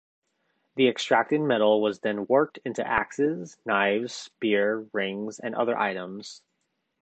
The 0.77 0.87
extracted 0.87 1.41
metal 1.41 1.79
was 1.79 1.99
then 1.99 2.25
worked 2.25 2.57
into 2.65 2.83
axes, 2.83 3.59
knives, 3.67 4.15
spear, 4.15 4.87
rings 4.93 5.37
and 5.37 5.53
other 5.53 5.77
items. 5.77 6.41